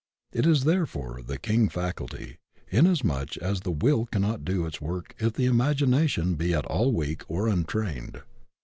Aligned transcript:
It 0.33 0.47
is 0.47 0.63
therefore 0.63 1.21
the 1.23 1.37
King 1.37 1.69
faculty, 1.69 2.37
inasmuch 2.69 3.37
as 3.37 3.59
the 3.61 3.69
Will 3.69 4.07
cannot 4.07 4.43
do 4.43 4.65
its 4.65 4.81
work 4.81 5.13
if 5.19 5.33
the 5.33 5.45
Imagination 5.45 6.33
be 6.33 6.55
at 6.55 6.65
all 6.65 6.91
weak 6.91 7.21
or 7.27 7.47
untrained. 7.47 8.19